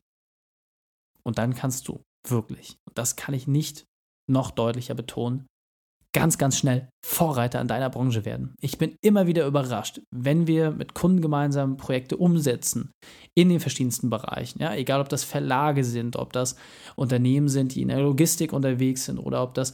Und 1.23 1.37
dann 1.37 1.55
kannst 1.55 1.87
du 1.87 2.01
wirklich, 2.27 2.77
und 2.87 2.97
das 2.97 3.15
kann 3.15 3.33
ich 3.33 3.47
nicht 3.47 3.85
noch 4.29 4.51
deutlicher 4.51 4.95
betonen, 4.95 5.47
ganz, 6.17 6.39
ganz 6.39 6.57
schnell 6.57 6.89
Vorreiter 7.05 7.61
in 7.61 7.67
deiner 7.67 7.91
Branche 7.91 8.25
werden. 8.25 8.55
Ich 8.59 8.79
bin 8.79 8.95
immer 9.01 9.27
wieder 9.27 9.45
überrascht, 9.45 10.01
wenn 10.09 10.47
wir 10.47 10.71
mit 10.71 10.95
Kunden 10.95 11.21
gemeinsam 11.21 11.77
Projekte 11.77 12.17
umsetzen 12.17 12.91
in 13.35 13.49
den 13.49 13.59
verschiedensten 13.59 14.09
Bereichen. 14.09 14.59
Ja, 14.59 14.73
egal, 14.73 14.99
ob 14.99 15.09
das 15.09 15.23
Verlage 15.23 15.83
sind, 15.83 16.15
ob 16.15 16.33
das 16.33 16.55
Unternehmen 16.95 17.49
sind, 17.49 17.75
die 17.75 17.83
in 17.83 17.89
der 17.89 17.99
Logistik 17.99 18.51
unterwegs 18.51 19.05
sind 19.05 19.19
oder 19.19 19.43
ob 19.43 19.53
das, 19.53 19.73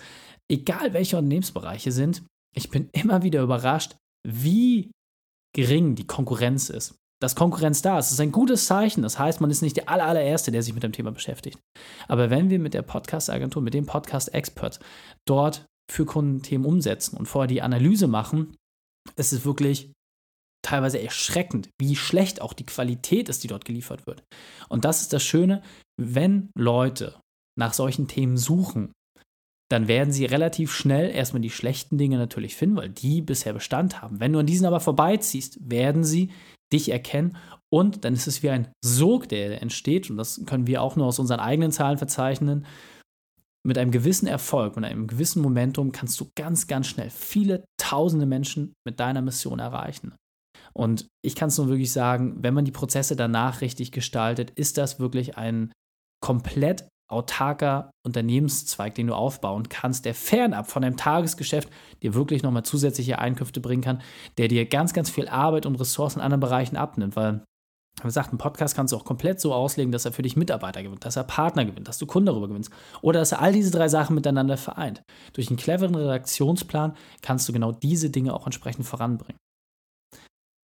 egal 0.52 0.92
welche 0.92 1.16
Unternehmensbereiche 1.16 1.94
sind, 1.94 2.24
ich 2.54 2.70
bin 2.70 2.90
immer 2.92 3.24
wieder 3.24 3.42
überrascht, 3.42 3.96
wie 4.28 4.92
gering 5.56 5.96
die 5.96 6.08
Konkurrenz 6.08 6.70
ist. 6.70 6.96
Dass 7.22 7.36
Konkurrenz 7.36 7.82
da 7.82 8.00
ist, 8.00 8.12
ist 8.12 8.20
ein 8.20 8.34
gutes 8.34 8.66
Zeichen. 8.66 9.02
Das 9.02 9.18
heißt, 9.18 9.40
man 9.40 9.50
ist 9.50 9.62
nicht 9.62 9.78
der 9.78 9.88
allererste, 9.88 10.52
der 10.52 10.62
sich 10.62 10.74
mit 10.74 10.84
dem 10.84 10.92
Thema 10.92 11.14
beschäftigt. 11.14 11.58
Aber 12.10 12.30
wenn 12.30 12.50
wir 12.50 12.60
mit 12.60 12.74
der 12.74 12.82
Podcast-Agentur, 12.82 13.62
mit 13.62 13.74
dem 13.74 13.86
Podcast-Expert 13.86 14.82
dort 15.26 15.66
für 15.92 16.06
Kunden 16.06 16.42
Themen 16.42 16.66
umsetzen 16.66 17.18
und 17.18 17.28
vorher 17.28 17.48
die 17.48 17.62
Analyse 17.62 18.08
machen, 18.08 18.56
ist 19.16 19.34
es 19.34 19.46
wirklich 19.46 19.92
teilweise 20.64 21.02
erschreckend, 21.02 21.70
wie 21.80 21.96
schlecht 21.96 22.42
auch 22.42 22.54
die 22.54 22.66
Qualität 22.66 23.30
ist, 23.30 23.44
die 23.44 23.48
dort 23.48 23.66
geliefert 23.66 24.08
wird. 24.08 24.24
Und 24.70 24.86
das 24.86 25.02
ist 25.02 25.14
das 25.14 25.24
Schöne, 25.24 25.62
wenn 26.00 26.50
Leute 26.58 27.20
nach 27.60 27.74
solchen 27.74 28.08
Themen 28.08 28.38
suchen, 28.38 28.92
dann 29.70 29.88
werden 29.88 30.14
sie 30.14 30.26
relativ 30.26 30.72
schnell 30.74 31.10
erstmal 31.10 31.42
die 31.42 31.50
schlechten 31.50 31.98
Dinge 31.98 32.18
natürlich 32.18 32.56
finden, 32.56 32.78
weil 32.78 32.90
die 32.90 33.22
bisher 33.22 33.54
Bestand 33.54 34.02
haben. 34.02 34.20
Wenn 34.20 34.34
du 34.34 34.40
an 34.40 34.46
diesen 34.46 34.66
aber 34.66 34.80
vorbeiziehst, 34.80 35.58
werden 35.62 36.04
sie 36.04 36.32
dich 36.72 36.90
erkennen 36.90 37.38
und 37.72 38.06
dann 38.06 38.14
ist 38.14 38.28
es 38.28 38.44
wie 38.44 38.50
ein 38.50 38.72
Sog, 38.84 39.30
der 39.30 39.62
entsteht 39.62 40.10
und 40.10 40.18
das 40.18 40.42
können 40.46 40.68
wir 40.68 40.82
auch 40.82 40.96
nur 40.96 41.08
aus 41.08 41.20
unseren 41.20 41.40
eigenen 41.40 41.72
Zahlen 41.72 41.98
verzeichnen 41.98 42.66
mit 43.66 43.78
einem 43.78 43.92
gewissen 43.92 44.28
Erfolg, 44.28 44.76
mit 44.76 44.86
einem 44.86 45.08
gewissen 45.08 45.42
Momentum 45.42 45.92
kannst 45.92 46.20
du 46.20 46.30
ganz, 46.36 46.68
ganz 46.68 46.88
schnell 46.88 47.10
viele 47.10 47.64
tausende 47.78 48.26
Menschen 48.26 48.74
mit 48.86 49.00
deiner 49.00 49.22
Mission 49.22 49.60
erreichen. 49.60 50.14
Und 50.74 51.08
ich 51.24 51.36
kann 51.36 51.50
es 51.50 51.58
nur 51.58 51.68
wirklich 51.70 51.92
sagen, 51.92 52.36
wenn 52.44 52.54
man 52.54 52.66
die 52.66 52.72
Prozesse 52.72 53.16
danach 53.16 53.62
richtig 53.62 53.92
gestaltet, 53.92 54.52
ist 54.52 54.78
das 54.78 55.00
wirklich 55.00 55.38
ein 55.38 55.72
komplett 56.22 56.88
autarker 57.12 57.92
Unternehmenszweig, 58.06 58.96
den 58.96 59.08
du 59.08 59.14
aufbauen 59.14 59.70
kannst, 59.70 60.06
der 60.06 60.16
fernab 60.16 60.70
von 60.70 60.82
deinem 60.82 60.98
Tagesgeschäft 60.98 61.70
dir 62.02 62.16
wirklich 62.16 62.44
nochmal 62.44 62.64
zusätzliche 62.64 63.20
Einkünfte 63.20 63.60
bringen 63.60 63.84
kann, 63.84 64.02
der 64.38 64.48
dir 64.48 64.66
ganz, 64.66 64.94
ganz 64.94 65.10
viel 65.10 65.28
Arbeit 65.28 65.66
und 65.66 65.76
Ressourcen 65.76 66.20
in 66.20 66.26
anderen 66.26 66.40
Bereichen 66.40 66.76
abnimmt, 66.76 67.16
weil 67.16 67.44
wie 68.04 68.10
gesagt, 68.10 68.30
einen 68.30 68.38
Podcast 68.38 68.76
kannst 68.76 68.94
du 68.94 68.98
auch 68.98 69.06
komplett 69.06 69.40
so 69.40 69.54
auslegen, 69.54 69.92
dass 69.92 70.06
er 70.06 70.12
für 70.12 70.22
dich 70.22 70.36
Mitarbeiter 70.36 70.84
gewinnt, 70.84 71.06
dass 71.06 71.16
er 71.16 71.24
Partner 71.24 71.66
gewinnt, 71.66 71.88
dass 71.88 71.98
du 71.98 72.06
Kunden 72.06 72.28
darüber 72.28 72.48
gewinnst 72.48 72.72
oder 73.02 73.20
dass 73.20 73.32
er 73.32 73.42
all 73.42 73.54
diese 73.54 73.72
drei 73.72 73.88
Sachen 73.88 74.16
miteinander 74.16 74.58
vereint. 74.58 75.04
Durch 75.34 75.50
einen 75.50 75.58
cleveren 75.58 75.96
Redaktionsplan 75.96 76.96
kannst 77.22 77.48
du 77.48 77.54
genau 77.54 77.72
diese 77.72 78.10
Dinge 78.10 78.34
auch 78.34 78.46
entsprechend 78.46 78.86
voranbringen. 78.86 79.38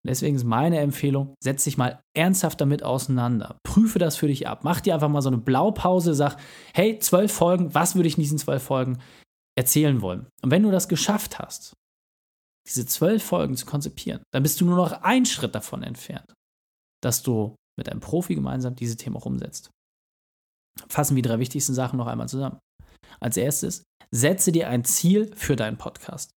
Deswegen 0.06 0.36
ist 0.36 0.44
meine 0.44 0.78
Empfehlung, 0.78 1.34
setz 1.42 1.64
dich 1.64 1.76
mal 1.76 2.00
ernsthaft 2.16 2.60
damit 2.60 2.82
auseinander. 2.82 3.58
Prüfe 3.64 3.98
das 3.98 4.16
für 4.16 4.28
dich 4.28 4.48
ab. 4.48 4.60
Mach 4.62 4.80
dir 4.80 4.94
einfach 4.94 5.10
mal 5.10 5.20
so 5.20 5.28
eine 5.28 5.38
Blaupause, 5.38 6.14
sag, 6.14 6.36
hey, 6.72 6.98
zwölf 6.98 7.32
Folgen, 7.32 7.74
was 7.74 7.96
würde 7.96 8.08
ich 8.08 8.16
in 8.16 8.22
diesen 8.22 8.38
zwölf 8.38 8.62
Folgen 8.62 8.98
erzählen 9.58 10.00
wollen? 10.00 10.26
Und 10.42 10.50
wenn 10.50 10.62
du 10.62 10.70
das 10.70 10.88
geschafft 10.88 11.38
hast, 11.38 11.74
diese 12.66 12.86
zwölf 12.86 13.22
Folgen 13.22 13.56
zu 13.56 13.66
konzipieren, 13.66 14.22
dann 14.32 14.42
bist 14.42 14.60
du 14.60 14.64
nur 14.64 14.76
noch 14.76 14.92
einen 15.02 15.26
Schritt 15.26 15.54
davon 15.54 15.82
entfernt 15.82 16.32
dass 17.02 17.22
du 17.22 17.54
mit 17.78 17.88
einem 17.88 18.00
Profi 18.00 18.34
gemeinsam 18.34 18.76
diese 18.76 18.96
Themen 18.96 19.16
auch 19.16 19.26
umsetzt. 19.26 19.70
Fassen 20.88 21.16
wir 21.16 21.22
die 21.22 21.28
drei 21.28 21.38
wichtigsten 21.38 21.74
Sachen 21.74 21.96
noch 21.96 22.06
einmal 22.06 22.28
zusammen. 22.28 22.58
Als 23.20 23.36
erstes, 23.36 23.82
setze 24.10 24.52
dir 24.52 24.68
ein 24.68 24.84
Ziel 24.84 25.34
für 25.34 25.56
deinen 25.56 25.78
Podcast. 25.78 26.30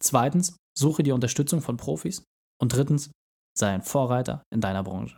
Zweitens, 0.00 0.56
suche 0.76 1.02
dir 1.02 1.14
Unterstützung 1.14 1.60
von 1.60 1.76
Profis. 1.76 2.24
Und 2.60 2.74
drittens, 2.74 3.10
sei 3.56 3.70
ein 3.70 3.82
Vorreiter 3.82 4.42
in 4.52 4.60
deiner 4.60 4.82
Branche. 4.82 5.16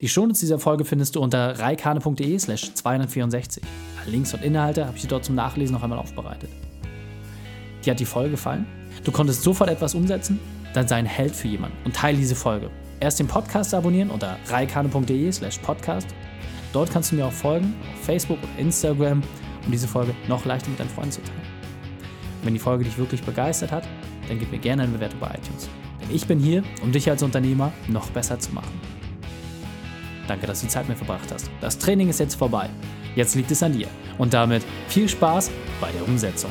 Die 0.00 0.08
Shownotes 0.08 0.40
dieser 0.40 0.58
Folge 0.58 0.84
findest 0.84 1.16
du 1.16 1.20
unter 1.20 1.58
reikane.de 1.58 2.38
slash 2.38 2.74
264. 2.74 3.62
Links 4.06 4.34
und 4.34 4.42
Inhalte 4.42 4.86
habe 4.86 4.96
ich 4.96 5.02
dir 5.02 5.08
dort 5.08 5.24
zum 5.24 5.34
Nachlesen 5.34 5.74
noch 5.74 5.82
einmal 5.82 5.98
aufbereitet. 5.98 6.50
Dir 7.84 7.92
hat 7.92 8.00
die 8.00 8.04
Folge 8.04 8.32
gefallen? 8.32 8.66
Du 9.04 9.12
konntest 9.12 9.42
sofort 9.42 9.70
etwas 9.70 9.94
umsetzen? 9.94 10.40
Dann 10.74 10.88
sei 10.88 10.96
ein 10.96 11.06
Held 11.06 11.34
für 11.34 11.48
jemanden 11.48 11.76
und 11.84 11.94
teile 11.94 12.18
diese 12.18 12.34
Folge. 12.34 12.70
Erst 13.00 13.20
den 13.20 13.28
Podcast 13.28 13.74
abonnieren 13.74 14.10
unter 14.10 14.36
reikane.de 14.48 15.30
slash 15.30 15.58
podcast. 15.58 16.08
Dort 16.72 16.90
kannst 16.90 17.12
du 17.12 17.16
mir 17.16 17.26
auch 17.26 17.32
folgen, 17.32 17.74
auf 17.94 18.04
Facebook 18.04 18.38
und 18.42 18.58
Instagram, 18.58 19.22
um 19.64 19.72
diese 19.72 19.86
Folge 19.86 20.14
noch 20.26 20.44
leichter 20.44 20.70
mit 20.70 20.80
deinen 20.80 20.90
Freunden 20.90 21.12
zu 21.12 21.22
teilen. 21.22 21.58
wenn 22.42 22.54
die 22.54 22.60
Folge 22.60 22.84
dich 22.84 22.96
wirklich 22.98 23.22
begeistert 23.22 23.72
hat, 23.72 23.84
dann 24.28 24.38
gib 24.38 24.50
mir 24.50 24.58
gerne 24.58 24.82
eine 24.82 24.92
Bewertung 24.92 25.18
bei 25.20 25.28
iTunes. 25.28 25.68
Denn 26.00 26.14
ich 26.14 26.26
bin 26.26 26.38
hier, 26.38 26.62
um 26.82 26.92
dich 26.92 27.08
als 27.10 27.22
Unternehmer 27.22 27.72
noch 27.88 28.10
besser 28.10 28.38
zu 28.38 28.52
machen. 28.52 28.80
Danke, 30.28 30.46
dass 30.46 30.60
du 30.60 30.66
die 30.66 30.72
Zeit 30.72 30.88
mit 30.88 30.98
verbracht 30.98 31.32
hast. 31.32 31.50
Das 31.60 31.78
Training 31.78 32.08
ist 32.08 32.20
jetzt 32.20 32.34
vorbei. 32.34 32.68
Jetzt 33.16 33.34
liegt 33.34 33.50
es 33.50 33.62
an 33.62 33.72
dir. 33.72 33.88
Und 34.18 34.34
damit 34.34 34.62
viel 34.88 35.08
Spaß 35.08 35.50
bei 35.80 35.90
der 35.90 36.06
Umsetzung. 36.06 36.50